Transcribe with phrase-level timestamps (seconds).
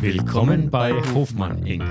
[0.00, 1.84] Willkommen bei Hofmann Inc.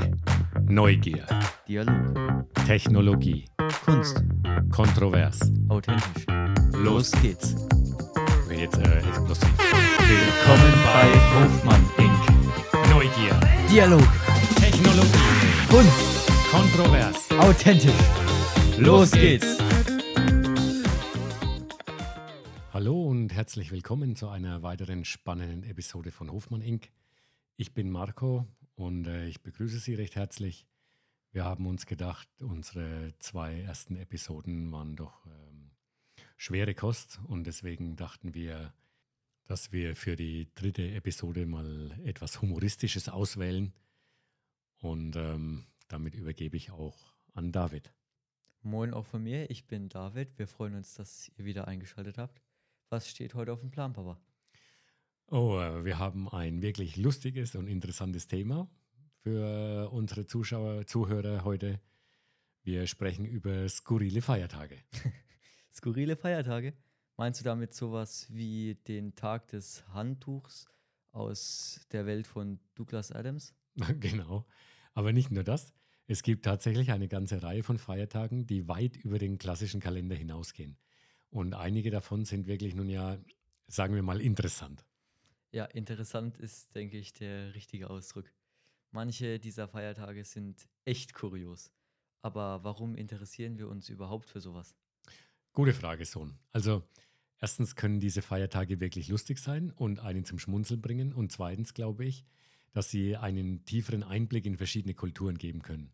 [0.68, 1.26] Neugier,
[1.68, 3.46] Dialog, Technologie,
[3.86, 4.22] Kunst,
[4.70, 5.40] kontrovers.
[5.70, 6.26] authentisch.
[6.74, 7.56] Los geht's.
[8.54, 9.48] Jetzt äh, explosiv.
[10.00, 11.08] Willkommen bei
[11.40, 12.90] Hofmann Inc.
[12.90, 13.40] Neugier,
[13.72, 14.08] Dialog,
[14.58, 17.32] Technologie, Kunst, kontrovers.
[17.40, 17.94] authentisch.
[18.78, 19.58] Los geht's.
[22.74, 26.90] Hallo und herzlich willkommen zu einer weiteren spannenden Episode von Hofmann Inc.
[27.58, 30.68] Ich bin Marco und äh, ich begrüße Sie recht herzlich.
[31.32, 35.72] Wir haben uns gedacht, unsere zwei ersten Episoden waren doch ähm,
[36.38, 38.74] schwere Kost und deswegen dachten wir,
[39.46, 43.74] dass wir für die dritte Episode mal etwas Humoristisches auswählen.
[44.80, 47.94] Und ähm, damit übergebe ich auch an David.
[48.62, 50.38] Moin auch von mir, ich bin David.
[50.38, 52.42] Wir freuen uns, dass ihr wieder eingeschaltet habt.
[52.90, 54.20] Was steht heute auf dem Plan, Papa?
[55.34, 58.70] Oh, äh, wir haben ein wirklich lustiges und interessantes Thema
[59.22, 61.80] für unsere Zuschauer, Zuhörer heute.
[62.64, 64.76] Wir sprechen über skurrile Feiertage.
[65.74, 66.74] Skurrile Feiertage?
[67.16, 70.66] Meinst du damit sowas wie den Tag des Handtuchs
[71.14, 73.56] aus der Welt von Douglas Adams?
[74.02, 74.46] genau.
[74.94, 75.74] Aber nicht nur das.
[76.08, 80.78] Es gibt tatsächlich eine ganze Reihe von Feiertagen, die weit über den klassischen Kalender hinausgehen.
[81.30, 83.18] Und einige davon sind wirklich nun ja,
[83.68, 84.84] sagen wir mal, interessant.
[85.52, 88.32] Ja, interessant ist, denke ich, der richtige Ausdruck.
[88.92, 91.72] Manche dieser Feiertage sind echt kurios.
[92.22, 94.76] Aber warum interessieren wir uns überhaupt für sowas?
[95.54, 96.38] Gute Frage, Sohn.
[96.52, 96.84] Also,
[97.38, 101.14] erstens können diese Feiertage wirklich lustig sein und einen zum Schmunzeln bringen.
[101.14, 102.26] Und zweitens glaube ich,
[102.72, 105.92] dass sie einen tieferen Einblick in verschiedene Kulturen geben können.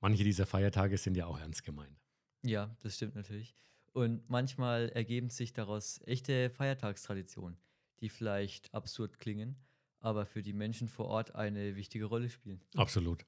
[0.00, 1.96] Manche dieser Feiertage sind ja auch ernst gemeint.
[2.42, 3.54] Ja, das stimmt natürlich.
[3.92, 7.58] Und manchmal ergeben sich daraus echte Feiertagstraditionen,
[8.00, 9.56] die vielleicht absurd klingen,
[10.00, 12.60] aber für die Menschen vor Ort eine wichtige Rolle spielen.
[12.76, 13.24] Absolut.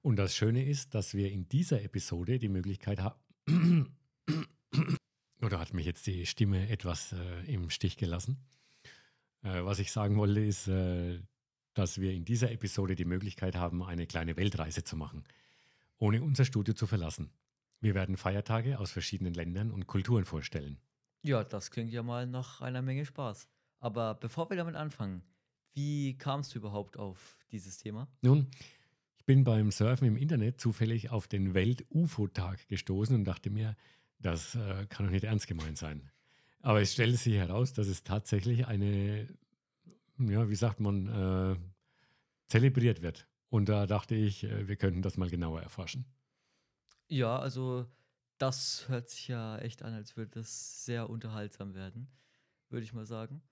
[0.00, 3.18] Und das Schöne ist, dass wir in dieser Episode die Möglichkeit haben.
[5.42, 8.38] Oder hat mich jetzt die Stimme etwas äh, im Stich gelassen?
[9.42, 11.20] Äh, was ich sagen wollte, ist, äh,
[11.74, 15.24] dass wir in dieser Episode die Möglichkeit haben, eine kleine Weltreise zu machen,
[15.98, 17.32] ohne unser Studio zu verlassen.
[17.80, 20.78] Wir werden Feiertage aus verschiedenen Ländern und Kulturen vorstellen.
[21.22, 23.48] Ja, das klingt ja mal nach einer Menge Spaß.
[23.82, 25.24] Aber bevor wir damit anfangen,
[25.74, 28.06] wie kamst du überhaupt auf dieses Thema?
[28.20, 28.46] Nun,
[29.16, 33.76] ich bin beim Surfen im Internet zufällig auf den Welt-UFO-Tag gestoßen und dachte mir,
[34.20, 36.12] das äh, kann doch nicht ernst gemeint sein.
[36.60, 39.26] Aber es stellte sich heraus, dass es tatsächlich eine,
[40.16, 41.56] ja, wie sagt man, äh,
[42.46, 43.26] zelebriert wird.
[43.48, 46.04] Und da dachte ich, äh, wir könnten das mal genauer erforschen.
[47.08, 47.86] Ja, also
[48.38, 52.06] das hört sich ja echt an, als würde das sehr unterhaltsam werden,
[52.68, 53.42] würde ich mal sagen.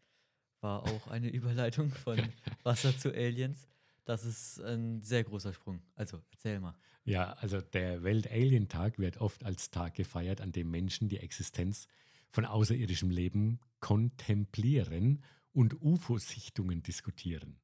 [0.61, 2.19] war auch eine Überleitung von
[2.63, 3.67] Wasser zu Aliens.
[4.05, 5.81] Das ist ein sehr großer Sprung.
[5.95, 6.75] Also, erzähl mal.
[7.05, 11.87] Ja, also der Welt-Alien-Tag wird oft als Tag gefeiert, an dem Menschen die Existenz
[12.31, 15.23] von außerirdischem Leben kontemplieren
[15.53, 17.61] und UFO-Sichtungen diskutieren.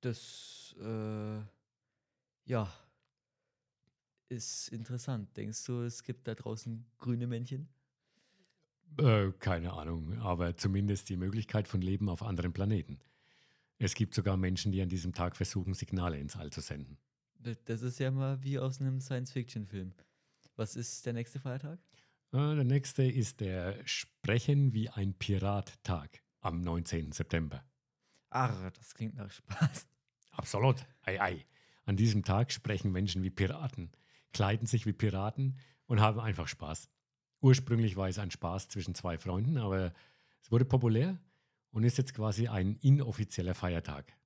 [0.00, 1.40] Das, äh,
[2.46, 2.72] ja,
[4.28, 5.36] ist interessant.
[5.36, 7.68] Denkst du, es gibt da draußen grüne Männchen?
[8.98, 12.98] Äh, keine Ahnung, aber zumindest die Möglichkeit von Leben auf anderen Planeten.
[13.78, 16.98] Es gibt sogar Menschen, die an diesem Tag versuchen, Signale ins All zu senden.
[17.66, 19.92] Das ist ja mal wie aus einem Science-Fiction-Film.
[20.56, 21.78] Was ist der nächste Feiertag?
[22.32, 27.12] Äh, der nächste ist der Sprechen wie ein Pirat-Tag am 19.
[27.12, 27.64] September.
[28.30, 29.86] Ach, das klingt nach Spaß.
[30.32, 30.84] Absolut.
[31.02, 31.46] Ei, ei.
[31.84, 33.92] An diesem Tag sprechen Menschen wie Piraten,
[34.32, 36.88] kleiden sich wie Piraten und haben einfach Spaß.
[37.40, 39.92] Ursprünglich war es ein Spaß zwischen zwei Freunden, aber
[40.42, 41.18] es wurde populär
[41.76, 44.16] und ist jetzt quasi ein inoffizieller Feiertag.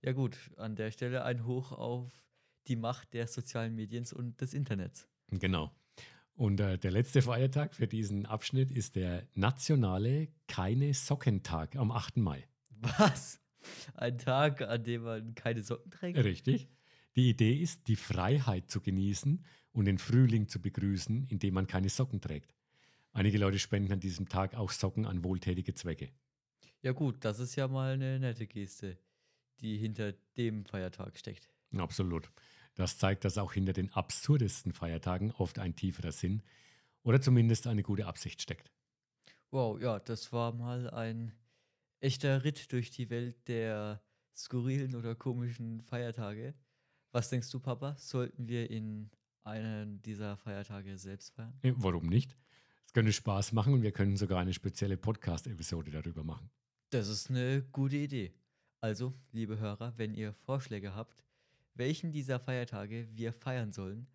[0.00, 2.10] Ja gut, an der Stelle ein Hoch auf
[2.66, 5.06] die Macht der sozialen Medien und des Internets.
[5.28, 5.70] Genau.
[6.34, 12.16] Und äh, der letzte Feiertag für diesen Abschnitt ist der nationale Keine Sockentag am 8.
[12.16, 12.48] Mai.
[12.70, 13.38] Was?
[13.96, 16.16] Ein Tag, an dem man keine Socken trägt?
[16.16, 16.70] Richtig.
[17.16, 21.90] Die Idee ist, die Freiheit zu genießen und den Frühling zu begrüßen, indem man keine
[21.90, 22.54] Socken trägt.
[23.12, 26.08] Einige Leute spenden an diesem Tag auch Socken an wohltätige Zwecke.
[26.84, 28.98] Ja gut, das ist ja mal eine nette Geste,
[29.60, 31.48] die hinter dem Feiertag steckt.
[31.74, 32.30] Absolut.
[32.74, 36.42] Das zeigt, dass auch hinter den absurdesten Feiertagen oft ein tieferer Sinn
[37.02, 38.70] oder zumindest eine gute Absicht steckt.
[39.50, 41.32] Wow, ja, das war mal ein
[42.00, 44.02] echter Ritt durch die Welt der
[44.36, 46.54] skurrilen oder komischen Feiertage.
[47.12, 47.96] Was denkst du, Papa?
[47.96, 49.10] Sollten wir in
[49.42, 51.58] einen dieser Feiertage selbst feiern?
[51.62, 52.36] Warum nicht?
[52.84, 56.50] Es könnte Spaß machen und wir können sogar eine spezielle Podcast-Episode darüber machen.
[56.94, 58.32] Das ist eine gute Idee.
[58.80, 61.24] Also, liebe Hörer, wenn ihr Vorschläge habt,
[61.74, 64.06] welchen dieser Feiertage wir feiern sollen,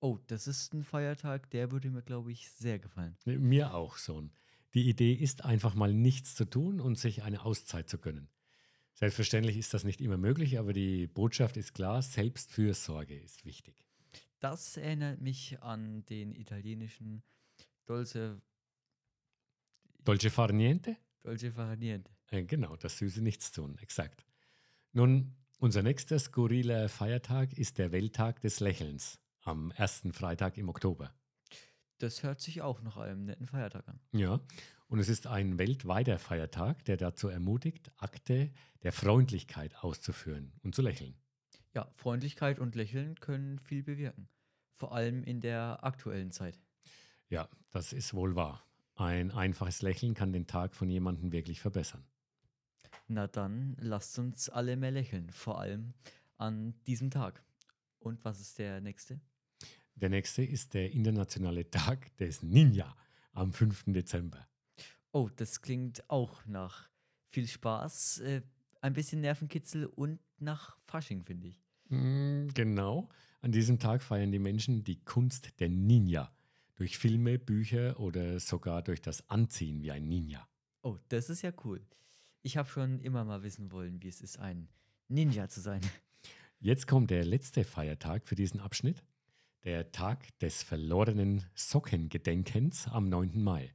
[0.00, 3.16] Oh, das ist ein Feiertag, der würde mir, glaube ich, sehr gefallen.
[3.24, 4.32] Mir auch, Sohn.
[4.74, 8.28] Die Idee ist einfach mal nichts zu tun und sich eine Auszeit zu gönnen.
[8.94, 13.84] Selbstverständlich ist das nicht immer möglich, aber die Botschaft ist klar, Selbstfürsorge ist wichtig.
[14.42, 17.22] Das erinnert mich an den italienischen
[17.86, 18.42] Dolce,
[20.04, 20.96] Dolce far niente?
[21.22, 22.10] Dolce Far Niente.
[22.32, 24.26] Äh, genau, das süße Nichtstun, exakt.
[24.92, 31.14] Nun, unser nächster skurriler Feiertag ist der Welttag des Lächelns am ersten Freitag im Oktober.
[31.98, 34.00] Das hört sich auch nach einem netten Feiertag an.
[34.10, 34.40] Ja,
[34.88, 38.50] und es ist ein weltweiter Feiertag, der dazu ermutigt, Akte
[38.82, 41.14] der Freundlichkeit auszuführen und zu lächeln.
[41.74, 44.28] Ja, Freundlichkeit und Lächeln können viel bewirken.
[44.76, 46.60] Vor allem in der aktuellen Zeit.
[47.28, 48.66] Ja, das ist wohl wahr.
[48.94, 52.04] Ein einfaches Lächeln kann den Tag von jemandem wirklich verbessern.
[53.08, 55.30] Na dann, lasst uns alle mehr lächeln.
[55.30, 55.94] Vor allem
[56.36, 57.42] an diesem Tag.
[57.98, 59.20] Und was ist der nächste?
[59.94, 62.96] Der nächste ist der internationale Tag des Ninja
[63.32, 63.84] am 5.
[63.88, 64.46] Dezember.
[65.12, 66.88] Oh, das klingt auch nach
[67.28, 68.42] viel Spaß, äh,
[68.80, 71.61] ein bisschen Nervenkitzel und nach Fasching, finde ich.
[71.92, 73.08] Mm, Genau,
[73.40, 76.32] an diesem Tag feiern die Menschen die Kunst der Ninja.
[76.76, 80.48] Durch Filme, Bücher oder sogar durch das Anziehen wie ein Ninja.
[80.82, 81.84] Oh, das ist ja cool.
[82.42, 84.68] Ich habe schon immer mal wissen wollen, wie es ist, ein
[85.08, 85.80] Ninja zu sein.
[86.58, 89.04] Jetzt kommt der letzte Feiertag für diesen Abschnitt.
[89.64, 93.40] Der Tag des verlorenen Sockengedenkens am 9.
[93.42, 93.72] Mai.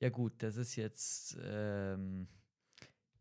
[0.00, 2.26] Ja gut, das ist jetzt ähm,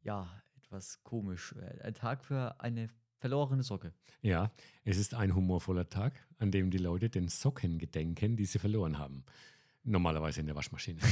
[0.02, 1.54] ja etwas komisch.
[1.54, 2.90] Äh, Ein Tag für eine
[3.26, 3.92] verlorene Socke.
[4.22, 4.52] Ja,
[4.84, 9.00] es ist ein humorvoller Tag, an dem die Leute den Socken gedenken, die sie verloren
[9.00, 9.26] haben.
[9.84, 11.02] Normalerweise in der Waschmaschine.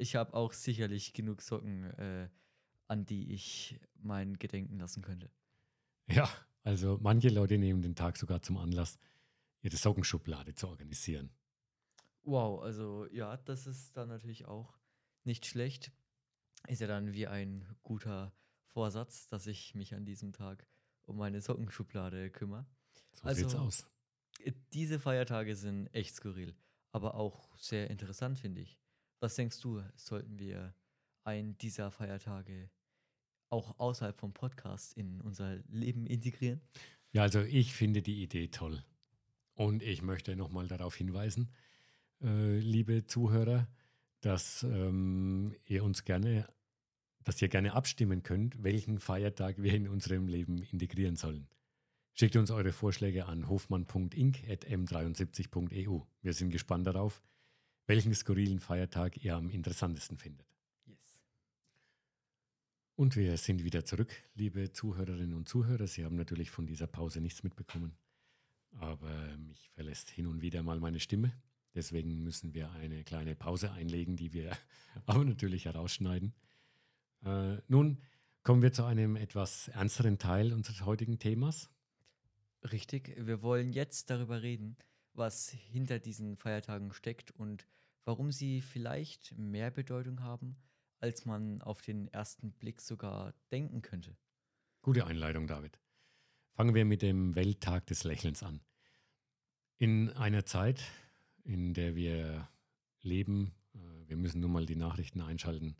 [0.00, 2.28] Ich habe auch sicherlich genug Socken, äh,
[2.86, 5.28] an die ich mein Gedenken lassen könnte.
[6.06, 6.28] ja,
[6.62, 9.00] also manche Leute nehmen den Tag sogar zum Anlass,
[9.60, 11.30] ihre Sockenschublade zu organisieren.
[12.22, 14.78] Wow, also ja, das ist dann natürlich auch
[15.24, 15.90] nicht schlecht.
[16.68, 18.32] Ist ja dann wie ein guter
[18.66, 20.64] Vorsatz, dass ich mich an diesem Tag
[21.08, 22.66] um meine Sockenschublade kümmere.
[23.12, 23.86] So sieht's Also- aus.
[24.40, 26.54] Äh, Diese Feiertage sind echt skurril,
[26.92, 28.78] aber auch sehr interessant, finde ich.
[29.20, 30.74] Was denkst du, sollten wir
[31.24, 32.70] einen dieser Feiertage
[33.50, 36.60] auch außerhalb vom Podcast in unser Leben integrieren?
[37.12, 38.84] Ja, also ich finde die Idee toll.
[39.54, 41.50] Und ich möchte nochmal darauf hinweisen,
[42.22, 43.66] äh, liebe Zuhörer,
[44.20, 46.46] dass ähm, ihr uns gerne,
[47.24, 51.48] dass ihr gerne abstimmen könnt, welchen Feiertag wir in unserem Leben integrieren sollen.
[52.14, 56.00] Schickt uns eure Vorschläge an hofmann.inc.m73.eu.
[56.20, 57.22] Wir sind gespannt darauf,
[57.86, 60.48] welchen skurrilen Feiertag ihr am interessantesten findet.
[60.84, 61.20] Yes.
[62.96, 65.86] Und wir sind wieder zurück, liebe Zuhörerinnen und Zuhörer.
[65.86, 67.96] Sie haben natürlich von dieser Pause nichts mitbekommen,
[68.72, 71.32] aber mich verlässt hin und wieder mal meine Stimme.
[71.76, 74.50] Deswegen müssen wir eine kleine Pause einlegen, die wir
[75.06, 76.34] aber natürlich herausschneiden.
[77.24, 78.02] Äh, nun
[78.42, 81.70] kommen wir zu einem etwas ernsteren Teil unseres heutigen Themas.
[82.72, 84.76] Richtig, wir wollen jetzt darüber reden,
[85.12, 87.66] was hinter diesen Feiertagen steckt und
[88.04, 90.56] warum sie vielleicht mehr Bedeutung haben,
[90.98, 94.16] als man auf den ersten Blick sogar denken könnte.
[94.82, 95.78] Gute Einleitung, David.
[96.54, 98.60] Fangen wir mit dem Welttag des Lächelns an.
[99.76, 100.82] In einer Zeit,
[101.44, 102.48] in der wir
[103.02, 105.76] leben, äh, wir müssen nun mal die Nachrichten einschalten,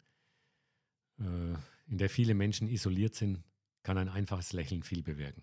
[1.18, 3.42] in der viele Menschen isoliert sind,
[3.82, 5.42] kann ein einfaches Lächeln viel bewirken.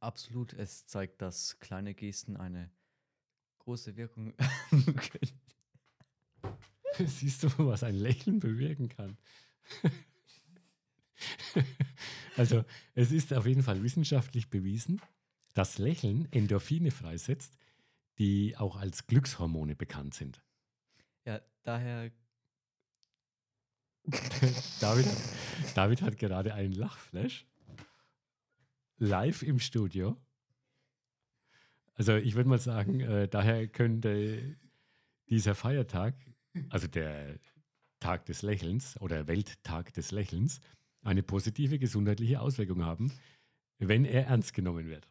[0.00, 2.70] Absolut, es zeigt, dass kleine Gesten eine
[3.58, 5.40] große Wirkung haben können.
[7.06, 9.18] Siehst du, was ein Lächeln bewirken kann?
[12.36, 12.64] also,
[12.94, 15.00] es ist auf jeden Fall wissenschaftlich bewiesen,
[15.54, 17.56] dass Lächeln Endorphine freisetzt,
[18.18, 20.42] die auch als Glückshormone bekannt sind.
[21.24, 22.10] Ja, daher
[24.80, 25.06] David,
[25.74, 27.46] David hat gerade einen Lachflash
[28.98, 30.16] live im Studio.
[31.94, 34.56] Also ich würde mal sagen, äh, daher könnte
[35.28, 36.14] dieser Feiertag,
[36.68, 37.38] also der
[38.00, 40.60] Tag des Lächelns oder Welttag des Lächelns,
[41.02, 43.12] eine positive gesundheitliche Auswirkung haben,
[43.78, 45.08] wenn er ernst genommen wird.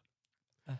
[0.66, 0.78] Ah,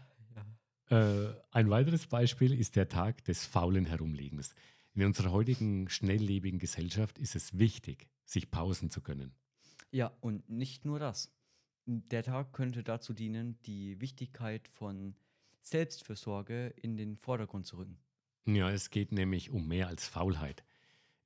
[0.91, 1.27] ja.
[1.29, 4.55] Äh, ein weiteres Beispiel ist der Tag des faulen Herumliegens.
[4.97, 9.35] In unserer heutigen schnelllebigen Gesellschaft ist es wichtig, sich Pausen zu gönnen.
[9.91, 11.31] Ja, und nicht nur das.
[11.85, 15.15] Der Tag könnte dazu dienen, die Wichtigkeit von
[15.61, 17.99] Selbstfürsorge in den Vordergrund zu rücken.
[18.47, 20.65] Ja, es geht nämlich um mehr als Faulheit.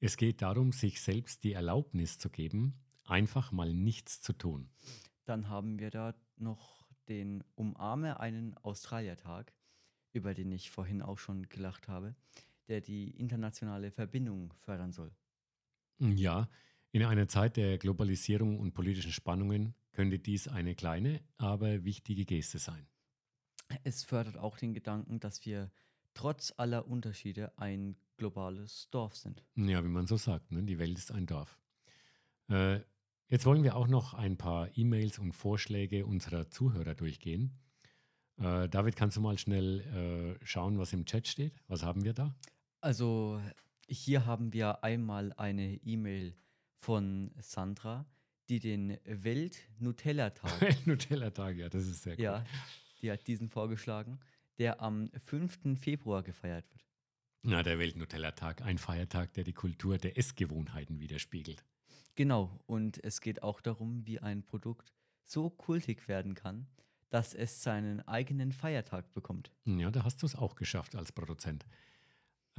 [0.01, 2.75] Es geht darum, sich selbst die Erlaubnis zu geben,
[3.05, 4.69] einfach mal nichts zu tun.
[5.27, 9.55] Dann haben wir da noch den Umarme einen Australiertag,
[10.13, 12.17] über den ich vorhin auch schon gelacht habe,
[12.71, 15.13] der die internationale Verbindung fördern soll.
[15.99, 16.49] Ja,
[16.93, 22.59] in einer Zeit der Globalisierung und politischen Spannungen könnte dies eine kleine, aber wichtige Geste
[22.59, 22.87] sein.
[23.85, 25.71] Es fördert auch den Gedanken, dass wir
[26.15, 29.45] trotz aller Unterschiede ein globales Dorf sind.
[29.57, 30.63] Ja, wie man so sagt, ne?
[30.63, 31.59] die Welt ist ein Dorf.
[32.49, 32.81] Äh,
[33.29, 37.59] jetzt wollen wir auch noch ein paar E-Mails und Vorschläge unserer Zuhörer durchgehen.
[38.39, 41.55] Äh, David, kannst du mal schnell äh, schauen, was im Chat steht?
[41.69, 42.35] Was haben wir da?
[42.81, 43.41] Also
[43.89, 46.35] hier haben wir einmal eine E-Mail
[46.79, 48.07] von Sandra,
[48.49, 50.87] die den Welt-Nutella-Tag.
[50.87, 52.25] Nutella-Tag, ja, das ist sehr cool.
[52.25, 52.45] Ja,
[53.03, 54.19] die hat diesen vorgeschlagen,
[54.59, 55.79] der am 5.
[55.79, 56.87] Februar gefeiert wird.
[57.43, 61.65] Na, der Welt-Nutella-Tag, ein Feiertag, der die Kultur der Essgewohnheiten widerspiegelt.
[62.15, 64.93] Genau, und es geht auch darum, wie ein Produkt
[65.25, 66.67] so kultig werden kann,
[67.09, 69.51] dass es seinen eigenen Feiertag bekommt.
[69.65, 71.67] Ja, da hast du es auch geschafft als Produzent.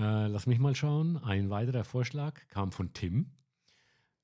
[0.02, 1.18] Äh, lass mich mal schauen.
[1.18, 3.34] Ein weiterer Vorschlag kam von Tim.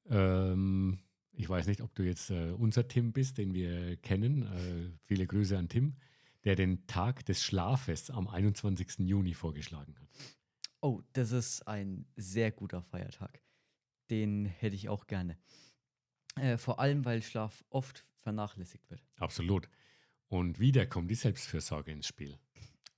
[0.10, 0.98] Ähm,
[1.34, 4.42] ich weiß nicht, ob du jetzt äh, unser Tim bist, den wir kennen.
[4.42, 5.98] Äh, viele Grüße an Tim,
[6.46, 9.08] der den Tag des Schlafes am 21.
[9.08, 10.08] Juni vorgeschlagen hat.
[10.82, 13.44] Oh, das ist ein sehr guter Feiertag.
[14.10, 15.38] Den hätte ich auch gerne.
[16.38, 19.04] Äh, vor allem, weil Schlaf oft vernachlässigt wird.
[19.18, 19.70] Absolut.
[20.28, 22.40] Und wieder kommt die Selbstfürsorge ins Spiel.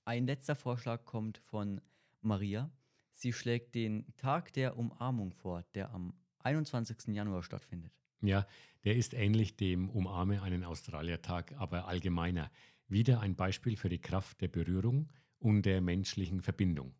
[0.05, 1.81] Ein letzter Vorschlag kommt von
[2.21, 2.71] Maria.
[3.13, 7.13] Sie schlägt den Tag der Umarmung vor, der am 21.
[7.13, 7.91] Januar stattfindet.
[8.21, 8.45] Ja,
[8.83, 12.51] der ist ähnlich dem Umarme einen Australiertag, aber allgemeiner.
[12.87, 16.93] Wieder ein Beispiel für die Kraft der Berührung und der menschlichen Verbindung.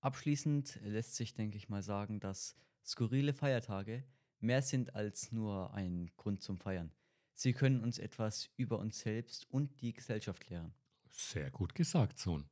[0.00, 4.04] Abschließend lässt sich, denke ich mal, sagen, dass skurrile Feiertage
[4.40, 6.92] mehr sind als nur ein Grund zum Feiern.
[7.34, 10.74] Sie können uns etwas über uns selbst und die Gesellschaft lehren.
[11.08, 12.48] Sehr gut gesagt, Sohn.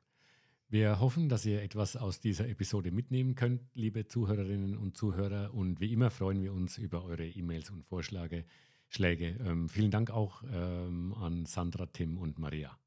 [0.70, 5.54] Wir hoffen, dass ihr etwas aus dieser Episode mitnehmen könnt, liebe Zuhörerinnen und Zuhörer.
[5.54, 8.44] Und wie immer freuen wir uns über eure E-Mails und Vorschläge.
[8.86, 9.28] Schläge.
[9.46, 12.78] Ähm, vielen Dank auch ähm, an Sandra, Tim und Maria.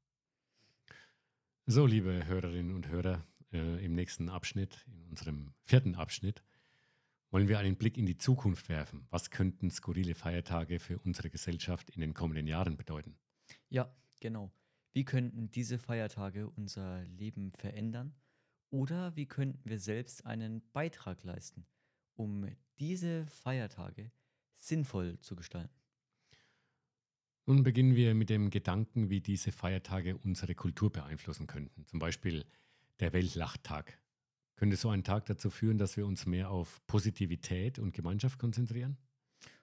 [1.66, 6.44] So, liebe Hörerinnen und Hörer, äh, im nächsten Abschnitt, in unserem vierten Abschnitt,
[7.32, 9.08] wollen wir einen Blick in die Zukunft werfen.
[9.10, 13.16] Was könnten skurrile Feiertage für unsere Gesellschaft in den kommenden Jahren bedeuten?
[13.70, 14.52] Ja, genau.
[14.94, 18.14] Wie könnten diese Feiertage unser Leben verändern?
[18.68, 21.66] Oder wie könnten wir selbst einen Beitrag leisten,
[22.14, 22.46] um
[22.78, 24.12] diese Feiertage
[24.54, 25.74] sinnvoll zu gestalten?
[27.46, 31.86] Nun beginnen wir mit dem Gedanken, wie diese Feiertage unsere Kultur beeinflussen könnten.
[31.86, 32.44] Zum Beispiel
[33.00, 33.98] der Weltlachtag.
[34.56, 38.98] Könnte so ein Tag dazu führen, dass wir uns mehr auf Positivität und Gemeinschaft konzentrieren?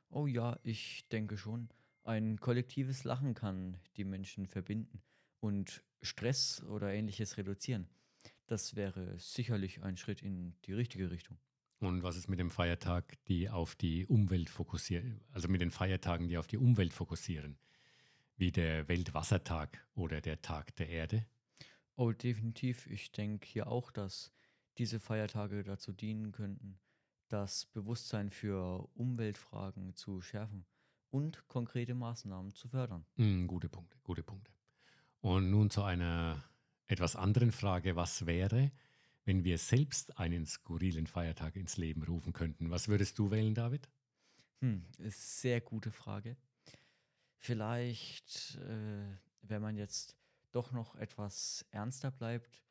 [0.10, 1.70] Oh ja, ich denke schon.
[2.04, 5.04] Ein kollektives Lachen kann die Menschen verbinden
[5.40, 7.88] und Stress oder ähnliches reduzieren.
[8.48, 11.38] Das wäre sicherlich ein Schritt in die richtige Richtung.
[11.80, 16.28] Und was ist mit dem Feiertag, die auf die Umwelt fokussieren, also mit den Feiertagen,
[16.28, 17.58] die auf die Umwelt fokussieren,
[18.36, 21.26] wie der Weltwassertag oder der Tag der Erde?
[21.96, 22.88] Oh, definitiv.
[22.88, 24.32] Ich denke hier auch, dass
[24.78, 26.80] diese Feiertage dazu dienen könnten,
[27.30, 30.66] das Bewusstsein für Umweltfragen zu schärfen
[31.12, 33.06] und konkrete Maßnahmen zu fördern.
[33.16, 34.52] Mm, gute Punkte, gute Punkte.
[35.22, 36.44] Und nun zu einer
[36.88, 37.96] etwas anderen Frage.
[37.96, 38.72] Was wäre,
[39.26, 42.72] wenn wir selbst einen skurrilen Feiertag ins Leben rufen könnten?
[42.72, 43.90] Was würdest du wählen, David?
[44.62, 46.38] Hm, ist sehr gute Frage.
[47.38, 50.18] Vielleicht, äh, wenn man jetzt
[50.52, 52.64] doch noch etwas ernster bleibt,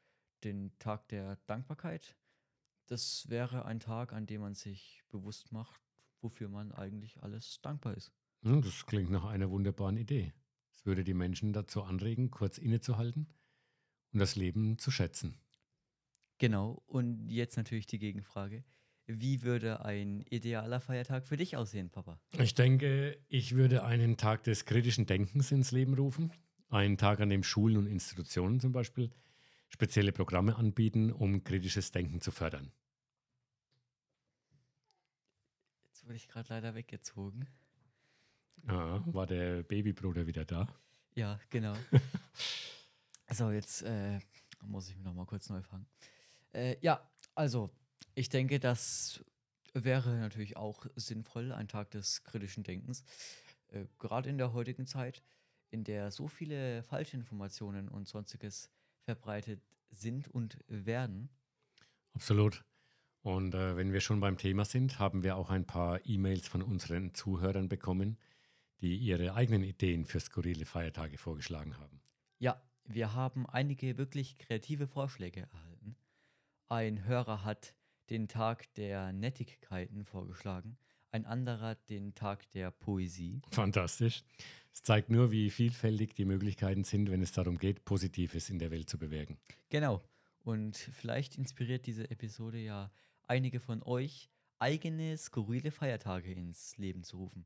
[0.44, 2.16] den Tag der Dankbarkeit.
[2.86, 5.80] Das wäre ein Tag, an dem man sich bewusst macht,
[6.20, 8.12] wofür man eigentlich alles dankbar ist.
[8.42, 10.32] Das klingt nach einer wunderbaren Idee.
[10.78, 13.26] Es würde die Menschen dazu anregen, kurz innezuhalten
[14.12, 15.40] und das Leben zu schätzen.
[16.38, 18.62] Genau, und jetzt natürlich die Gegenfrage.
[19.06, 22.20] Wie würde ein idealer Feiertag für dich aussehen, Papa?
[22.38, 26.32] Ich denke, ich würde einen Tag des kritischen Denkens ins Leben rufen.
[26.68, 29.10] Einen Tag, an dem Schulen und Institutionen zum Beispiel
[29.70, 32.70] spezielle Programme anbieten, um kritisches Denken zu fördern.
[35.88, 37.48] Jetzt wurde ich gerade leider weggezogen.
[38.66, 40.66] Ah, war der Babybruder wieder da?
[41.14, 41.74] Ja, genau.
[43.30, 44.18] so, jetzt äh,
[44.62, 45.86] muss ich mich noch mal kurz neu fangen.
[46.52, 47.70] Äh, ja, also,
[48.14, 49.24] ich denke, das
[49.72, 53.04] wäre natürlich auch sinnvoll, ein Tag des kritischen Denkens.
[53.68, 55.22] Äh, Gerade in der heutigen Zeit,
[55.70, 58.70] in der so viele Falschinformationen und sonstiges
[59.04, 61.30] verbreitet sind und werden.
[62.14, 62.64] Absolut.
[63.22, 66.62] Und äh, wenn wir schon beim Thema sind, haben wir auch ein paar E-Mails von
[66.62, 68.16] unseren Zuhörern bekommen,
[68.80, 72.00] die ihre eigenen Ideen für skurrile Feiertage vorgeschlagen haben.
[72.38, 75.96] Ja, wir haben einige wirklich kreative Vorschläge erhalten.
[76.68, 77.74] Ein Hörer hat
[78.10, 80.78] den Tag der Nettigkeiten vorgeschlagen,
[81.10, 83.42] ein anderer den Tag der Poesie.
[83.50, 84.22] Fantastisch.
[84.72, 88.70] Es zeigt nur, wie vielfältig die Möglichkeiten sind, wenn es darum geht, Positives in der
[88.70, 89.38] Welt zu bewirken.
[89.70, 90.02] Genau.
[90.44, 92.90] Und vielleicht inspiriert diese Episode ja
[93.26, 97.44] einige von euch, eigene skurrile Feiertage ins Leben zu rufen.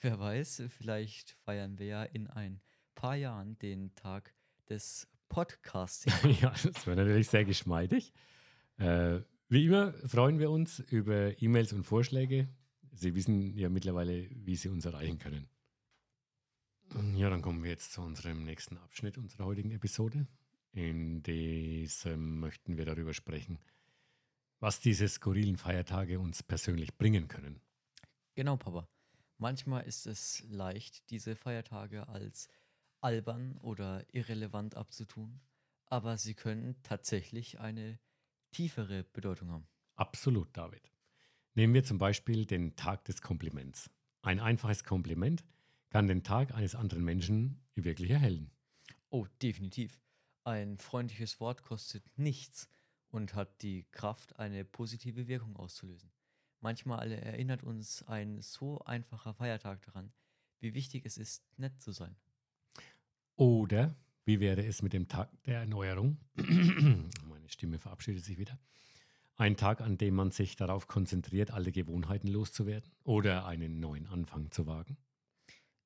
[0.00, 2.60] Wer weiß, vielleicht feiern wir ja in ein
[2.94, 4.34] paar Jahren den Tag
[4.68, 6.12] des Podcasting.
[6.40, 8.12] ja, das wäre natürlich sehr geschmeidig.
[8.78, 12.48] Äh, wie immer freuen wir uns über E-Mails und Vorschläge.
[12.92, 15.48] Sie wissen ja mittlerweile, wie Sie uns erreichen können.
[17.16, 20.26] Ja, dann kommen wir jetzt zu unserem nächsten Abschnitt unserer heutigen Episode.
[20.72, 23.58] In diesem möchten wir darüber sprechen,
[24.60, 27.60] was diese skurrilen Feiertage uns persönlich bringen können.
[28.34, 28.88] Genau, Papa.
[29.44, 32.48] Manchmal ist es leicht, diese Feiertage als
[33.02, 35.38] albern oder irrelevant abzutun,
[35.84, 37.98] aber sie können tatsächlich eine
[38.52, 39.68] tiefere Bedeutung haben.
[39.96, 40.90] Absolut, David.
[41.52, 43.90] Nehmen wir zum Beispiel den Tag des Kompliments.
[44.22, 45.44] Ein einfaches Kompliment
[45.90, 48.50] kann den Tag eines anderen Menschen wirklich erhellen.
[49.10, 50.00] Oh, definitiv.
[50.44, 52.70] Ein freundliches Wort kostet nichts
[53.10, 56.10] und hat die Kraft, eine positive Wirkung auszulösen.
[56.64, 60.14] Manchmal erinnert uns ein so einfacher Feiertag daran,
[60.60, 62.16] wie wichtig es ist, nett zu sein.
[63.36, 66.16] Oder wie wäre es mit dem Tag der Erneuerung?
[66.36, 68.58] Meine Stimme verabschiedet sich wieder.
[69.36, 74.50] Ein Tag, an dem man sich darauf konzentriert, alle Gewohnheiten loszuwerden oder einen neuen Anfang
[74.50, 74.96] zu wagen.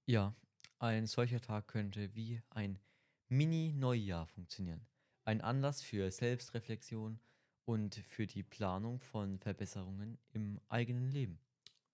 [0.06, 0.36] Ja,
[0.78, 2.78] ein solcher Tag könnte wie ein
[3.26, 4.86] Mini-Neujahr funktionieren.
[5.24, 7.18] Ein Anlass für Selbstreflexion
[7.68, 11.38] und für die Planung von Verbesserungen im eigenen Leben.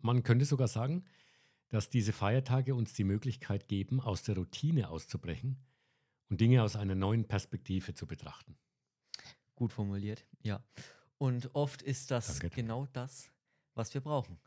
[0.01, 1.05] Man könnte sogar sagen,
[1.71, 5.59] dass diese Feiertage uns die Möglichkeit geben, aus der Routine auszubrechen
[6.31, 8.57] und Dinge aus einer neuen Perspektive zu betrachten.
[9.57, 10.63] Gut formuliert, ja.
[11.19, 12.57] Und oft ist das Danke, danke.
[12.57, 13.33] genau das,
[13.75, 14.39] was wir brauchen.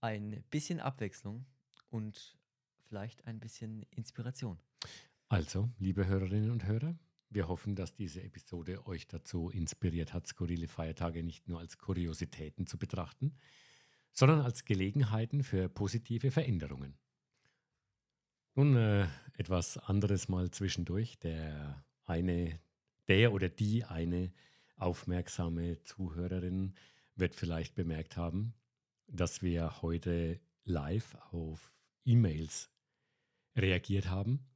[0.00, 1.46] Ein bisschen Abwechslung
[1.90, 2.36] und
[2.88, 4.58] vielleicht ein bisschen Inspiration.
[5.28, 6.98] Also, liebe Hörerinnen und Hörer,
[7.34, 12.66] wir hoffen, dass diese Episode euch dazu inspiriert hat, skurrile Feiertage nicht nur als Kuriositäten
[12.66, 13.36] zu betrachten,
[14.12, 16.96] sondern als Gelegenheiten für positive Veränderungen.
[18.54, 21.18] Nun äh, etwas anderes mal zwischendurch.
[21.18, 22.60] Der eine,
[23.08, 24.32] der oder die eine
[24.76, 26.74] aufmerksame Zuhörerin
[27.16, 28.54] wird vielleicht bemerkt haben,
[29.08, 31.72] dass wir heute live auf
[32.04, 32.70] E-Mails
[33.56, 34.46] reagiert haben.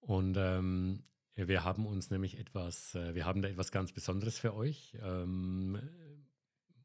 [0.00, 4.54] Und ähm, wir haben uns nämlich etwas, äh, wir haben da etwas ganz Besonderes für
[4.54, 5.80] euch, ähm,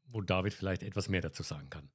[0.06, 1.90] wo David vielleicht etwas mehr dazu sagen kann.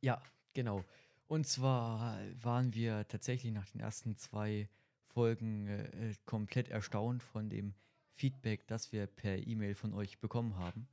[0.00, 0.22] Ja,
[0.52, 0.84] genau.
[1.28, 4.68] Und zwar waren wir tatsächlich nach den ersten zwei
[5.06, 7.74] Folgen äh, komplett erstaunt von dem
[8.12, 10.88] Feedback, das wir per E-Mail von euch bekommen haben.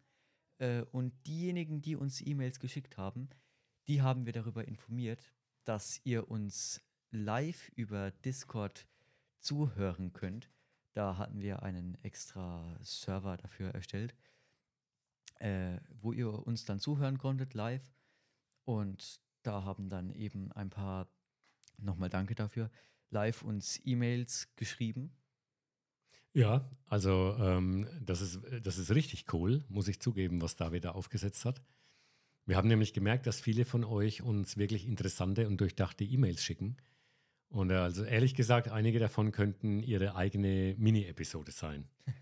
[0.60, 3.30] Äh, und diejenigen, die uns E-Mails geschickt haben,
[3.88, 5.34] die haben wir darüber informiert,
[5.66, 8.88] dass ihr uns live über Discord
[9.40, 10.50] zuhören könnt.
[10.94, 14.16] Da hatten wir einen extra Server dafür erstellt,
[15.40, 17.92] äh, wo ihr uns dann zuhören konntet live.
[18.64, 21.08] Und da haben dann eben ein paar,
[21.78, 22.70] nochmal danke dafür,
[23.10, 25.12] live uns E-Mails geschrieben.
[26.34, 30.92] Ja, also ähm, das, ist, das ist richtig cool, muss ich zugeben, was David da
[30.92, 31.62] aufgesetzt hat.
[32.46, 36.78] Wir haben nämlich gemerkt, dass viele von euch uns wirklich interessante und durchdachte E-Mails schicken.
[37.54, 41.88] Und äh, also ehrlich gesagt, einige davon könnten ihre eigene Mini-Episode sein.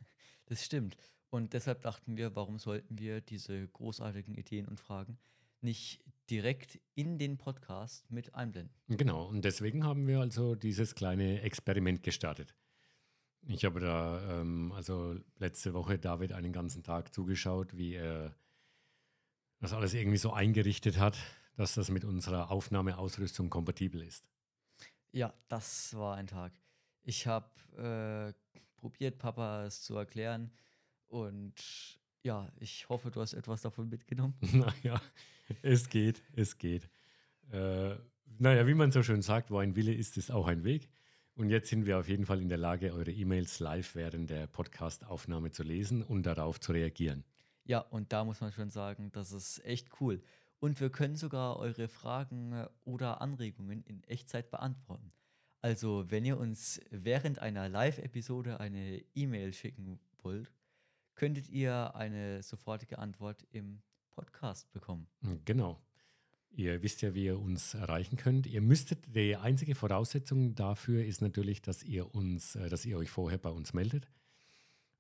[0.47, 0.97] Das stimmt.
[1.29, 5.17] Und deshalb dachten wir, warum sollten wir diese großartigen Ideen und Fragen
[5.61, 8.75] nicht direkt in den Podcast mit einblenden?
[8.89, 12.53] Genau, und deswegen haben wir also dieses kleine Experiment gestartet.
[13.47, 18.35] Ich habe da ähm, also letzte Woche David einen ganzen Tag zugeschaut, wie er
[19.61, 21.17] das alles irgendwie so eingerichtet hat,
[21.55, 24.30] dass das mit unserer Aufnahmeausrüstung kompatibel ist.
[25.11, 26.53] Ja, das war ein Tag.
[27.03, 27.47] Ich habe
[27.77, 30.51] äh, probiert, Papa es zu erklären.
[31.07, 31.53] Und
[32.23, 34.35] ja, ich hoffe, du hast etwas davon mitgenommen.
[34.53, 35.01] Naja,
[35.61, 36.89] es geht, es geht.
[37.51, 37.95] Äh,
[38.37, 40.89] naja, wie man so schön sagt, wo ein Wille ist, ist auch ein Weg.
[41.35, 44.47] Und jetzt sind wir auf jeden Fall in der Lage, eure E-Mails live während der
[44.47, 47.23] Podcast-Aufnahme zu lesen und darauf zu reagieren.
[47.65, 50.21] Ja, und da muss man schon sagen, das ist echt cool.
[50.61, 55.11] Und wir können sogar eure Fragen äh, oder Anregungen in Echtzeit beantworten.
[55.59, 60.51] Also, wenn ihr uns während einer Live-Episode eine E-Mail schicken wollt,
[61.15, 65.07] könntet ihr eine sofortige Antwort im Podcast bekommen.
[65.23, 65.81] Hm, genau.
[66.51, 68.45] Ihr wisst ja, wie ihr uns erreichen könnt.
[68.45, 73.09] Ihr müsstet, die einzige Voraussetzung dafür ist natürlich, dass ihr uns, äh, dass ihr euch
[73.09, 74.05] vorher bei uns meldet,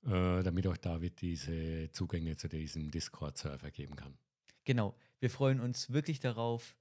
[0.05, 4.17] äh, damit euch David diese Zugänge zu diesem Discord-Server geben kann.
[4.63, 4.95] Genau.
[5.21, 6.75] Wir freuen uns wirklich darauf,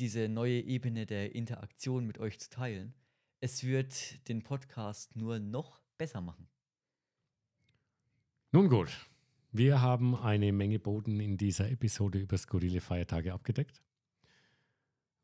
[0.00, 2.92] diese neue Ebene der Interaktion mit euch zu teilen.
[3.38, 6.48] Es wird den Podcast nur noch besser machen.
[8.50, 8.90] Nun gut,
[9.52, 13.80] wir haben eine Menge Boden in dieser Episode über skurrile Feiertage abgedeckt.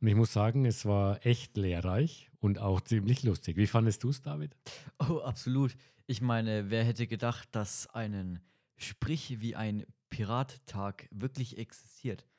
[0.01, 3.57] Und ich muss sagen, es war echt lehrreich und auch ziemlich lustig.
[3.57, 4.57] Wie fandest du es, David?
[5.01, 5.77] Oh, absolut.
[6.07, 8.39] Ich meine, wer hätte gedacht, dass einen
[8.77, 12.30] Sprich wie ein Pirattag wirklich existiert?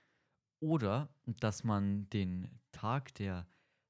[0.61, 3.47] Oder dass man den Tag der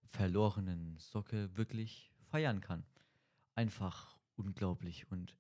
[0.08, 2.86] verlorenen Socke wirklich feiern kann.
[3.56, 5.38] Einfach unglaublich und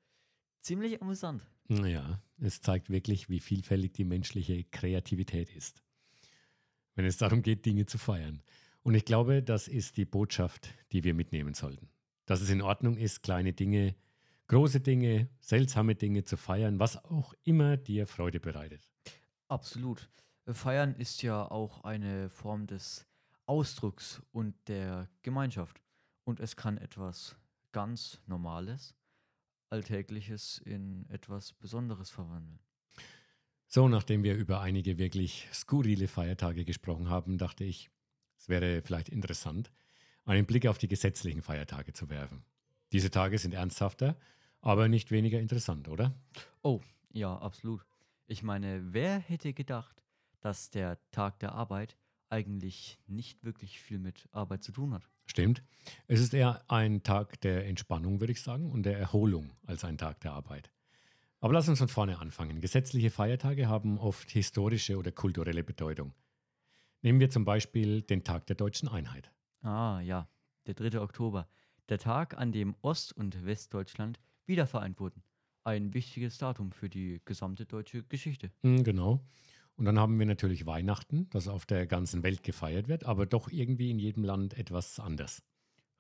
[0.60, 1.50] ziemlich amüsant.
[1.70, 5.82] Ja, es zeigt wirklich, wie vielfältig die menschliche Kreativität ist,
[6.96, 8.44] wenn es darum geht, Dinge zu feiern.
[8.84, 11.89] Und ich glaube, das ist die Botschaft, die wir mitnehmen sollten.
[12.26, 13.96] Dass es in Ordnung ist, kleine Dinge,
[14.48, 18.89] große Dinge, seltsame Dinge zu feiern, was auch immer dir Freude bereitet.
[19.48, 20.10] Absolut.
[20.48, 23.08] Feiern ist ja auch eine Form des
[23.46, 25.82] Ausdrucks und der Gemeinschaft.
[26.24, 27.36] Und es kann etwas
[27.72, 28.96] ganz Normales,
[29.70, 32.60] Alltägliches in etwas Besonderes verwandeln.
[33.68, 37.90] So, nachdem wir über einige wirklich skurrile Feiertage gesprochen haben, dachte ich,
[38.38, 39.72] es wäre vielleicht interessant,
[40.26, 42.44] einen Blick auf die gesetzlichen Feiertage zu werfen.
[42.92, 44.18] Diese Tage sind ernsthafter,
[44.60, 46.14] aber nicht weniger interessant, oder?
[46.62, 46.82] Oh,
[47.14, 47.86] ja, absolut.
[48.28, 50.01] Ich meine, wer hätte gedacht,
[50.42, 51.98] dass der Tag der Arbeit
[52.30, 55.08] eigentlich nicht wirklich viel mit Arbeit zu tun hat.
[55.26, 55.64] Stimmt.
[56.08, 59.98] Es ist eher ein Tag der Entspannung, würde ich sagen, und der Erholung als ein
[59.98, 60.72] Tag der Arbeit.
[61.40, 62.62] Aber lass uns von vorne anfangen.
[62.62, 66.14] Gesetzliche Feiertage haben oft historische oder kulturelle Bedeutung.
[67.02, 69.32] Nehmen wir zum Beispiel den Tag der deutschen Einheit.
[69.62, 70.30] Ah ja,
[70.68, 71.00] der 3.
[71.00, 71.48] Oktober.
[71.90, 75.24] Der Tag, an dem Ost- und Westdeutschland wiedervereint wurden.
[75.64, 78.52] Ein wichtiges Datum für die gesamte deutsche Geschichte.
[78.62, 79.26] Hm, genau.
[79.82, 83.50] Und dann haben wir natürlich Weihnachten, das auf der ganzen Welt gefeiert wird, aber doch
[83.50, 85.41] irgendwie in jedem Land etwas anders.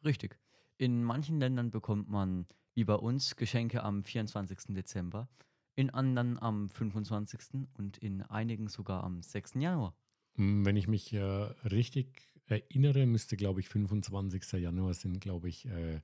[0.05, 0.37] Richtig.
[0.77, 4.75] In manchen Ländern bekommt man, wie bei uns, Geschenke am 24.
[4.75, 5.29] Dezember,
[5.73, 7.67] in anderen am 25.
[7.75, 9.53] und in einigen sogar am 6.
[9.55, 9.95] Januar.
[10.35, 14.61] Hm, Wenn ich mich äh, richtig erinnere, müsste, glaube ich, 25.
[14.61, 16.01] Januar sind, glaube ich, äh,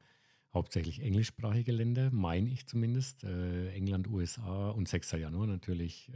[0.52, 3.24] hauptsächlich englischsprachige Länder, meine ich zumindest.
[3.24, 5.12] Äh, England, USA und 6.
[5.12, 6.12] Januar natürlich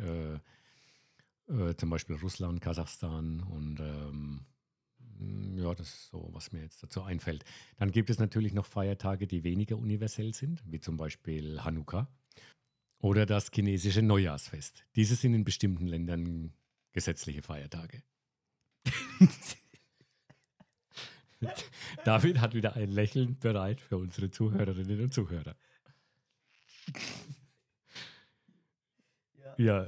[1.51, 4.45] äh, zum Beispiel Russland, Kasachstan und ähm,
[5.19, 7.43] mm, ja, das ist so, was mir jetzt dazu einfällt.
[7.77, 12.07] Dann gibt es natürlich noch Feiertage, die weniger universell sind, wie zum Beispiel Hanukkah
[12.99, 14.85] oder das chinesische Neujahrsfest.
[14.95, 16.53] Diese sind in bestimmten Ländern
[16.93, 18.03] gesetzliche Feiertage.
[22.05, 25.55] David hat wieder ein Lächeln bereit für unsere Zuhörerinnen und Zuhörer.
[29.57, 29.87] Ja,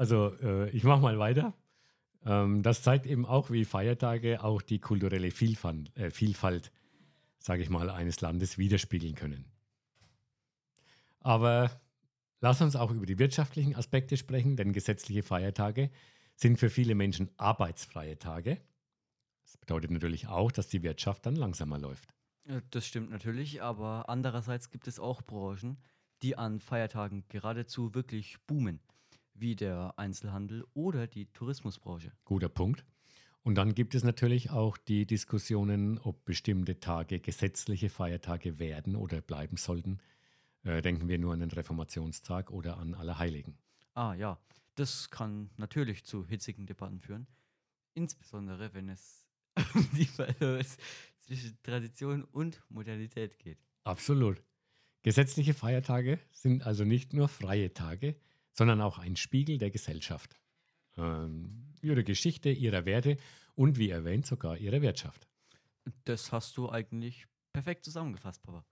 [0.00, 1.52] also äh, ich mache mal weiter.
[2.24, 6.72] Ähm, das zeigt eben auch, wie Feiertage auch die kulturelle Vielfalt, äh, Vielfalt
[7.38, 9.44] sage ich mal, eines Landes widerspiegeln können.
[11.20, 11.82] Aber
[12.40, 15.90] lass uns auch über die wirtschaftlichen Aspekte sprechen, denn gesetzliche Feiertage
[16.34, 18.58] sind für viele Menschen arbeitsfreie Tage.
[19.42, 22.08] Das bedeutet natürlich auch, dass die Wirtschaft dann langsamer läuft.
[22.46, 25.76] Äh, Das stimmt natürlich, aber andererseits gibt es auch Branchen,
[26.22, 28.80] die an Feiertagen geradezu wirklich boomen,
[29.34, 32.12] wie der Einzelhandel oder die Tourismusbranche.
[32.24, 32.84] Guter Punkt.
[33.42, 39.22] Und dann gibt es natürlich auch die Diskussionen, ob bestimmte Tage gesetzliche Feiertage werden oder
[39.22, 39.98] bleiben sollten.
[40.62, 43.56] Äh, denken wir nur an den Reformationstag oder an Allerheiligen.
[43.94, 44.38] Ah ja,
[44.74, 47.26] das kann natürlich zu hitzigen Debatten führen,
[47.94, 49.26] insbesondere wenn es
[49.74, 50.76] um die Balance
[51.18, 53.58] zwischen Tradition und Modernität geht.
[53.84, 54.42] Absolut.
[55.02, 58.16] Gesetzliche Feiertage sind also nicht nur freie Tage,
[58.52, 60.38] sondern auch ein Spiegel der Gesellschaft,
[60.96, 63.16] ähm, ihrer Geschichte, ihrer Werte
[63.54, 65.28] und wie erwähnt sogar ihrer Wirtschaft.
[66.04, 68.64] Das hast du eigentlich perfekt zusammengefasst, Papa.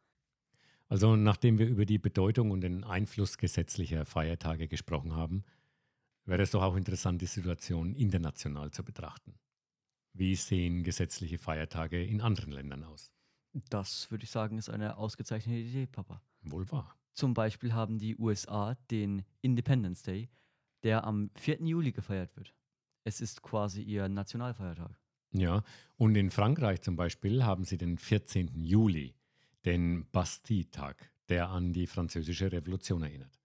[0.89, 5.45] Also nachdem wir über die Bedeutung und den Einfluss gesetzlicher Feiertage gesprochen haben,
[6.25, 9.35] wäre es doch auch interessant, die Situation international zu betrachten.
[10.15, 13.13] Wie sehen gesetzliche Feiertage in anderen Ländern aus?
[13.71, 16.23] Das würde ich sagen, ist eine ausgezeichnete Idee, Papa.
[16.43, 16.97] Wohl wahr.
[17.19, 20.29] Zum Beispiel haben die USA den Independence Day,
[20.85, 21.63] der am 4.
[21.63, 22.55] Juli gefeiert wird.
[23.03, 24.97] Es ist quasi ihr Nationalfeiertag.
[25.33, 25.65] Ja,
[25.97, 28.65] und in Frankreich zum Beispiel haben sie den 14.
[28.65, 29.17] Juli,
[29.65, 33.41] den Bastille-Tag, der an die französische Revolution erinnert.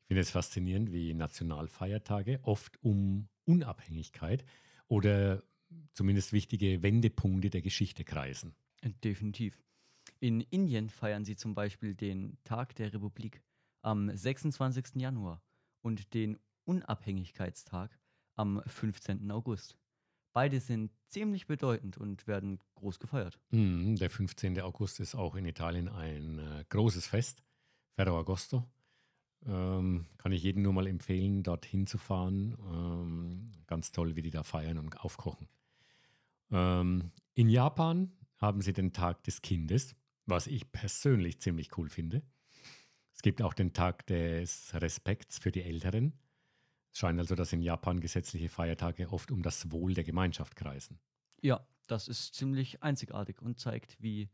[0.00, 4.42] Ich finde es faszinierend, wie Nationalfeiertage oft um Unabhängigkeit
[4.88, 5.42] oder
[5.92, 8.54] zumindest wichtige Wendepunkte der Geschichte kreisen.
[8.80, 9.62] Äh, Definitiv.
[10.22, 13.42] In Indien feiern sie zum Beispiel den Tag der Republik
[13.80, 15.00] am 26.
[15.02, 15.42] Januar
[15.80, 17.98] und den Unabhängigkeitstag
[18.36, 19.32] am 15.
[19.32, 19.76] August.
[20.32, 23.40] Beide sind ziemlich bedeutend und werden groß gefeiert.
[23.50, 24.60] Mm, Der 15.
[24.60, 27.42] August ist auch in Italien ein äh, großes Fest,
[27.96, 28.62] Ferragosto.
[29.44, 32.56] Ähm, kann ich jedem nur mal empfehlen, dorthin zu fahren.
[32.72, 35.48] Ähm, ganz toll, wie die da feiern und aufkochen.
[36.52, 42.22] Ähm, in Japan haben sie den Tag des Kindes, was ich persönlich ziemlich cool finde.
[43.14, 46.12] Es gibt auch den Tag des Respekts für die Älteren.
[46.92, 50.98] Es scheint also, dass in Japan gesetzliche Feiertage oft um das Wohl der Gemeinschaft kreisen.
[51.40, 54.28] Ja, das ist ziemlich einzigartig und zeigt, wie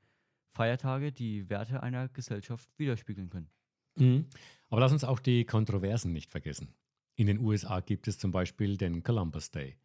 [0.52, 3.50] Feiertage die Werte einer Gesellschaft widerspiegeln können.
[3.96, 4.26] Mhm.
[4.70, 6.74] Aber lass uns auch die Kontroversen nicht vergessen.
[7.14, 9.76] In den USA gibt es zum Beispiel den Columbus Day,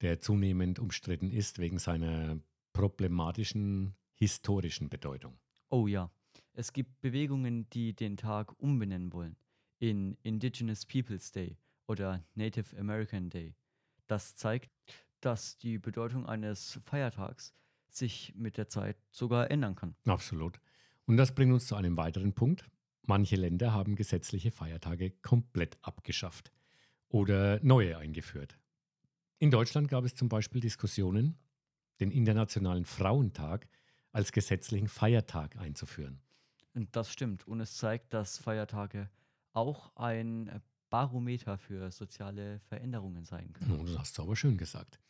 [0.00, 2.38] der zunehmend umstritten ist wegen seiner
[2.72, 5.38] problematischen historischen Bedeutung.
[5.74, 6.08] Oh ja,
[6.52, 9.34] es gibt Bewegungen, die den Tag umbenennen wollen
[9.80, 11.58] in Indigenous Peoples Day
[11.88, 13.56] oder Native American Day.
[14.06, 14.70] Das zeigt,
[15.20, 17.56] dass die Bedeutung eines Feiertags
[17.88, 19.96] sich mit der Zeit sogar ändern kann.
[20.06, 20.60] Absolut.
[21.06, 22.70] Und das bringt uns zu einem weiteren Punkt.
[23.02, 26.52] Manche Länder haben gesetzliche Feiertage komplett abgeschafft
[27.08, 28.60] oder neue eingeführt.
[29.40, 31.36] In Deutschland gab es zum Beispiel Diskussionen,
[31.98, 33.68] den Internationalen Frauentag
[34.14, 36.20] als gesetzlichen Feiertag einzuführen.
[36.72, 37.46] Und das stimmt.
[37.46, 39.10] Und es zeigt, dass Feiertage
[39.52, 43.80] auch ein Barometer für soziale Veränderungen sein können.
[43.80, 45.00] Oh, das hast du aber schön gesagt.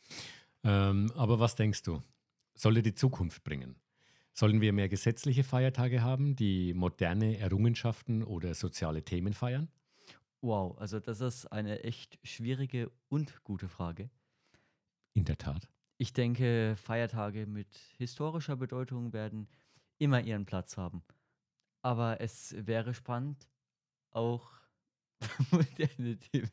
[0.63, 2.01] Ähm, aber was denkst du?
[2.55, 3.75] Sollte die Zukunft bringen?
[4.33, 9.69] Sollen wir mehr gesetzliche Feiertage haben, die moderne Errungenschaften oder soziale Themen feiern?
[10.41, 14.09] Wow, also das ist eine echt schwierige und gute Frage.
[15.13, 15.69] In der Tat.
[15.97, 19.47] Ich denke, Feiertage mit historischer Bedeutung werden
[19.97, 21.03] immer ihren Platz haben.
[21.81, 23.47] Aber es wäre spannend,
[24.11, 24.49] auch
[25.51, 26.51] moderne Themen.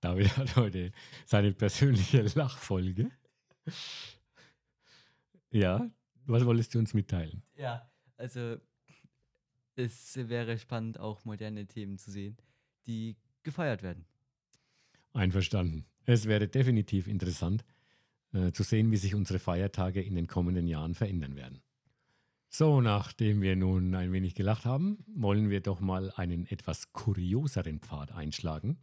[0.00, 0.92] David hat heute
[1.26, 3.10] seine persönliche Lachfolge.
[5.50, 5.90] Ja,
[6.26, 7.42] was wolltest du uns mitteilen?
[7.56, 8.56] Ja, also
[9.74, 12.36] es wäre spannend, auch moderne Themen zu sehen,
[12.86, 14.06] die gefeiert werden.
[15.12, 15.86] Einverstanden.
[16.08, 17.66] Es wäre definitiv interessant
[18.32, 21.60] äh, zu sehen, wie sich unsere Feiertage in den kommenden Jahren verändern werden.
[22.48, 27.80] So, nachdem wir nun ein wenig gelacht haben, wollen wir doch mal einen etwas kurioseren
[27.80, 28.78] Pfad einschlagen.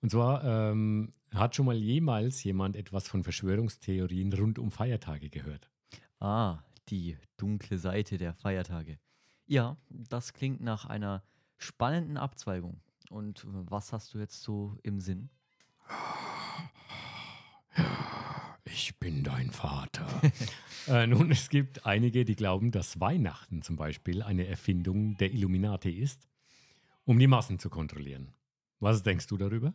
[0.00, 5.68] Und zwar ähm, hat schon mal jemals jemand etwas von Verschwörungstheorien rund um Feiertage gehört.
[6.18, 8.98] Ah, die dunkle Seite der Feiertage.
[9.44, 11.22] Ja, das klingt nach einer
[11.58, 12.80] spannenden Abzweigung.
[13.10, 15.28] Und was hast du jetzt so im Sinn?
[18.64, 20.06] Ich bin dein Vater.
[20.88, 25.90] äh, nun, es gibt einige, die glauben, dass Weihnachten zum Beispiel eine Erfindung der Illuminati
[25.90, 26.28] ist,
[27.04, 28.32] um die Massen zu kontrollieren.
[28.80, 29.72] Was denkst du darüber?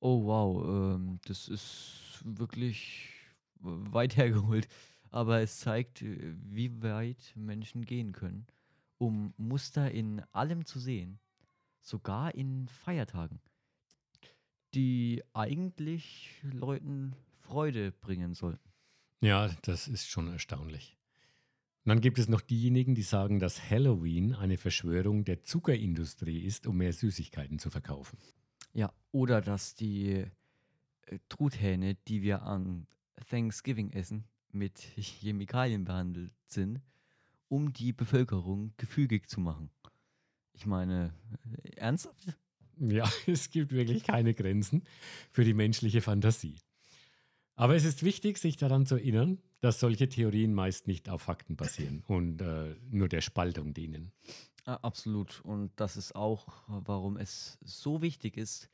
[0.00, 3.08] Oh wow, ähm, das ist wirklich
[3.60, 4.68] weit hergeholt.
[5.10, 8.46] Aber es zeigt, wie weit Menschen gehen können,
[8.98, 11.18] um Muster in allem zu sehen,
[11.80, 13.40] sogar in Feiertagen,
[14.74, 18.68] die eigentlich Leuten Freude bringen sollten.
[19.20, 20.96] Ja, das ist schon erstaunlich.
[21.84, 26.66] Und dann gibt es noch diejenigen, die sagen, dass Halloween eine Verschwörung der Zuckerindustrie ist,
[26.66, 28.18] um mehr Süßigkeiten zu verkaufen.
[28.74, 30.26] Ja, oder dass die
[31.06, 32.86] äh, Truthähne, die wir an
[33.30, 36.82] Thanksgiving essen, mit Chemikalien behandelt sind,
[37.48, 39.70] um die Bevölkerung gefügig zu machen.
[40.52, 41.14] Ich meine,
[41.62, 42.36] äh, ernsthaft?
[42.80, 44.84] Ja, es gibt wirklich keine Grenzen
[45.30, 46.56] für die menschliche Fantasie.
[47.56, 51.56] Aber es ist wichtig, sich daran zu erinnern, dass solche Theorien meist nicht auf Fakten
[51.56, 54.12] basieren und äh, nur der Spaltung dienen.
[54.66, 55.40] Ja, absolut.
[55.44, 58.68] Und das ist auch, warum es so wichtig ist,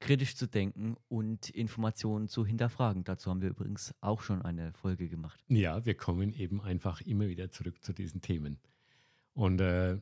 [0.00, 3.04] kritisch zu denken und Informationen zu hinterfragen.
[3.04, 5.42] Dazu haben wir übrigens auch schon eine Folge gemacht.
[5.48, 8.58] Ja, wir kommen eben einfach immer wieder zurück zu diesen Themen.
[9.32, 9.98] Und äh,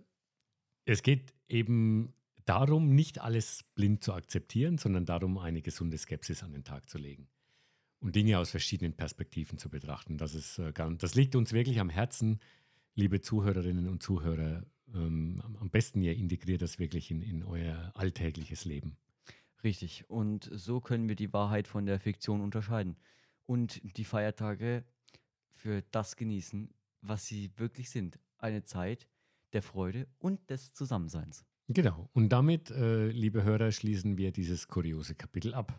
[0.85, 2.13] es geht eben
[2.45, 6.99] darum, nicht alles blind zu akzeptieren, sondern darum, eine gesunde Skepsis an den Tag zu
[6.99, 7.29] legen
[8.03, 10.19] und Dinge aus verschiedenen Perspektiven zu betrachten.
[10.19, 12.41] Das, ist, äh, das liegt uns wirklich am Herzen,
[12.95, 14.67] liebe Zuhörerinnen und Zuhörer.
[14.93, 18.97] Ähm, am besten ihr integriert das wirklich in, in euer alltägliches Leben.
[19.63, 20.11] Richtig.
[20.11, 22.97] Und so können wir die Wahrheit von der Fiktion unterscheiden
[23.47, 24.85] und die Feiertage
[25.53, 28.19] für das genießen, was sie wirklich sind.
[28.39, 29.07] Eine Zeit
[29.53, 31.45] der Freude und des Zusammenseins.
[31.69, 32.09] Genau.
[32.13, 35.75] Und damit, äh, liebe Hörer, schließen wir dieses kuriose Kapitel ab.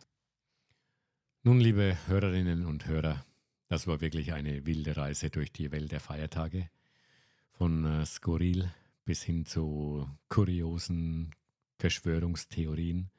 [1.43, 3.25] Nun, liebe Hörerinnen und Hörer,
[3.67, 6.69] das war wirklich eine wilde Reise durch die Welt der Feiertage.
[7.51, 8.71] Von äh, skurril
[9.05, 11.31] bis hin zu kuriosen
[11.77, 13.09] Verschwörungstheorien.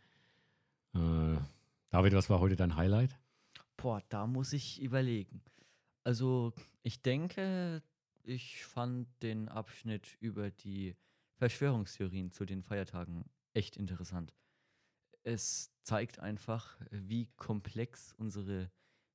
[0.94, 1.36] Äh,
[1.90, 3.18] David, was war heute dein Highlight?
[3.76, 5.42] Boah, da muss ich überlegen.
[6.02, 7.82] Also, ich denke,
[8.22, 10.96] ich fand den Abschnitt über die
[11.36, 14.34] Verschwörungstheorien zu den Feiertagen echt interessant
[15.24, 18.70] es zeigt einfach, wie komplex unsere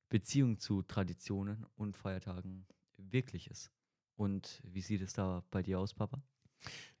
[0.08, 3.70] Beziehung zu Traditionen und Feiertagen wirklich ist.
[4.16, 6.22] Und wie sieht es da bei dir aus, Papa?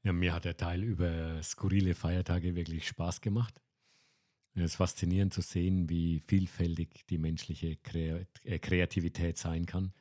[0.02, 3.60] Ja, mir hat der Teil über skurrile Feiertage wirklich Spaß gemacht.
[4.54, 9.92] Es ist faszinierend zu sehen, wie vielfältig die menschliche äh, Kreativität sein kann.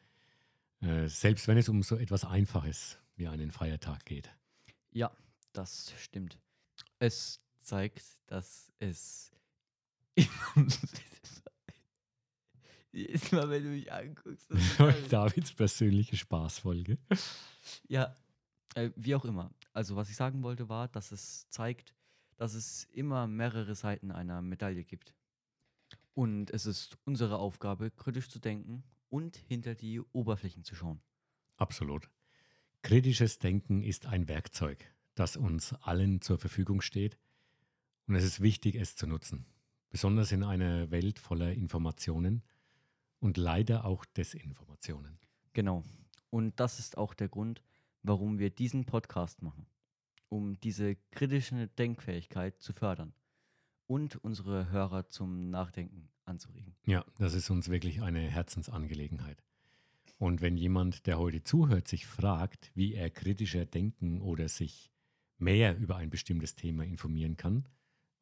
[0.82, 4.30] Äh, selbst wenn es um so etwas Einfaches wie einen Feiertag geht.
[4.92, 5.12] Ja,
[5.54, 6.40] das stimmt.
[7.00, 9.32] Es zeigt, dass es
[12.92, 14.48] Jedes Mal, wenn du mich anguckst.
[15.10, 16.98] Davids persönliche Spaßfolge.
[17.88, 18.16] Ja,
[18.76, 19.52] äh, wie auch immer.
[19.74, 21.94] Also, was ich sagen wollte, war, dass es zeigt,
[22.38, 25.14] dass es immer mehrere Seiten einer Medaille gibt.
[26.16, 31.02] Und es ist unsere Aufgabe, kritisch zu denken und hinter die Oberflächen zu schauen.
[31.58, 32.10] Absolut.
[32.82, 37.18] Kritisches Denken ist ein Werkzeug, das uns allen zur Verfügung steht
[38.08, 39.46] und es ist wichtig, es zu nutzen.
[39.90, 42.42] Besonders in einer Welt voller Informationen
[43.20, 45.20] und leider auch Desinformationen.
[45.54, 45.84] Genau.
[46.30, 47.62] Und das ist auch der Grund,
[48.02, 49.66] warum wir diesen Podcast machen.
[50.30, 53.14] Um diese kritische Denkfähigkeit zu fördern
[53.88, 56.76] und unsere Hörer zum Nachdenken anzuregen.
[56.86, 59.44] Ja, das ist uns wirklich eine Herzensangelegenheit.
[60.20, 64.92] Und wenn jemand, der heute zuhört, sich fragt, wie er kritischer denken oder sich
[65.38, 67.68] mehr über ein bestimmtes Thema informieren kann,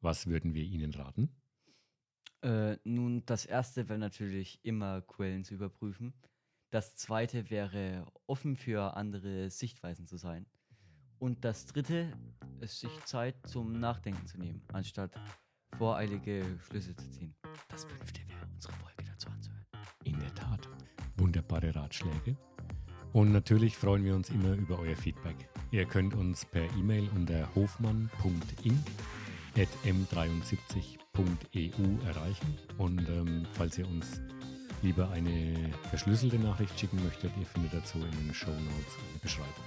[0.00, 1.28] was würden wir Ihnen raten?
[2.42, 6.14] Äh, nun, das erste wäre natürlich immer Quellen zu überprüfen.
[6.70, 10.46] Das zweite wäre offen für andere Sichtweisen zu sein.
[11.18, 12.12] Und das dritte
[12.60, 15.10] ist sich Zeit zum Nachdenken zu nehmen, anstatt
[15.76, 17.34] voreilige Schlüsse zu ziehen.
[17.68, 19.66] Das fünfte wäre unsere Folge dazu anzuhören.
[20.04, 20.77] In der Tat.
[21.18, 22.36] Wunderbare Ratschläge.
[23.12, 25.48] Und natürlich freuen wir uns immer über euer Feedback.
[25.70, 28.76] Ihr könnt uns per E-Mail unter hofmann.inc
[29.84, 32.58] m73.eu erreichen.
[32.76, 34.20] Und ähm, falls ihr uns
[34.82, 39.64] lieber eine verschlüsselte Nachricht schicken möchtet, ihr findet dazu in den Show Notes eine Beschreibung.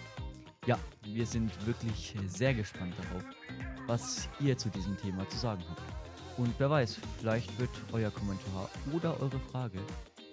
[0.65, 3.23] Ja, wir sind wirklich sehr gespannt darauf,
[3.87, 5.81] was ihr zu diesem Thema zu sagen habt.
[6.37, 9.79] Und wer weiß, vielleicht wird euer Kommentar oder eure Frage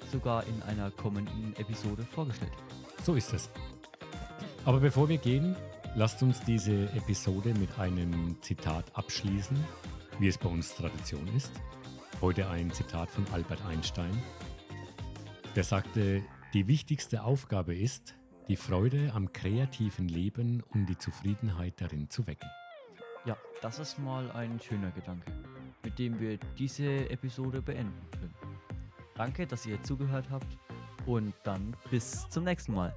[0.08, 2.52] sogar in einer kommenden Episode vorgestellt.
[3.02, 3.50] So ist es.
[4.64, 5.56] Aber bevor wir gehen,
[5.94, 9.56] lasst uns diese Episode mit einem Zitat abschließen,
[10.18, 11.52] wie es bei uns Tradition ist.
[12.20, 14.22] Heute ein Zitat von Albert Einstein.
[15.54, 18.14] Der sagte, die wichtigste Aufgabe ist,
[18.48, 22.48] die Freude am kreativen Leben und die Zufriedenheit darin zu wecken.
[23.24, 25.30] Ja, das ist mal ein schöner Gedanke,
[25.84, 28.47] mit dem wir diese Episode beenden können.
[29.18, 30.46] Danke, dass ihr zugehört habt
[31.04, 32.94] und dann bis zum nächsten Mal.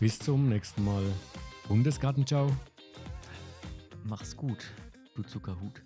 [0.00, 1.04] Bis zum nächsten Mal.
[1.68, 2.50] Bundesgartenschau.
[4.02, 4.72] Mach's gut,
[5.14, 5.80] du Zuckerhut.